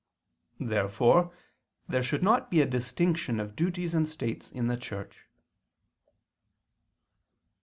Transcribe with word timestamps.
Therefore 0.59 1.31
there 1.87 2.01
should 2.01 2.23
not 2.23 2.49
be 2.49 2.59
a 2.59 2.65
distinction 2.65 3.39
of 3.39 3.55
duties 3.55 3.93
and 3.93 4.09
states 4.09 4.49
in 4.49 4.65
the 4.65 4.75
Church. 4.75 5.27